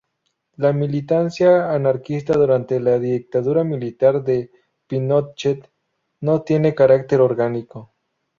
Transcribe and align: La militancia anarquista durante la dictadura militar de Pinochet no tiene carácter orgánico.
La 0.55 0.73
militancia 0.73 1.71
anarquista 1.71 2.33
durante 2.33 2.79
la 2.79 2.97
dictadura 2.97 3.63
militar 3.63 4.23
de 4.23 4.49
Pinochet 4.87 5.69
no 6.21 6.41
tiene 6.41 6.73
carácter 6.73 7.21
orgánico. 7.21 7.91